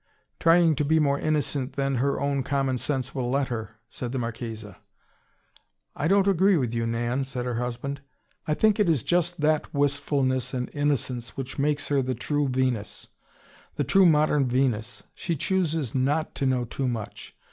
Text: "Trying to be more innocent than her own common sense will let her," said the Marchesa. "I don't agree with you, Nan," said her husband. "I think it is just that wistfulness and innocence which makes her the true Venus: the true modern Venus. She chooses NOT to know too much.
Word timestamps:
"Trying 0.39 0.75
to 0.77 0.83
be 0.83 0.97
more 0.99 1.19
innocent 1.19 1.73
than 1.73 1.97
her 1.97 2.19
own 2.19 2.41
common 2.41 2.79
sense 2.79 3.13
will 3.13 3.29
let 3.29 3.49
her," 3.49 3.75
said 3.87 4.11
the 4.11 4.17
Marchesa. 4.17 4.77
"I 5.95 6.07
don't 6.07 6.27
agree 6.27 6.57
with 6.57 6.73
you, 6.73 6.87
Nan," 6.87 7.23
said 7.23 7.45
her 7.45 7.57
husband. 7.59 8.01
"I 8.47 8.55
think 8.55 8.79
it 8.79 8.89
is 8.89 9.03
just 9.03 9.41
that 9.41 9.71
wistfulness 9.75 10.55
and 10.55 10.71
innocence 10.73 11.37
which 11.37 11.59
makes 11.59 11.89
her 11.89 12.01
the 12.01 12.15
true 12.15 12.47
Venus: 12.47 13.09
the 13.75 13.83
true 13.83 14.07
modern 14.07 14.47
Venus. 14.47 15.03
She 15.13 15.35
chooses 15.35 15.93
NOT 15.93 16.33
to 16.33 16.47
know 16.47 16.65
too 16.65 16.87
much. 16.87 17.35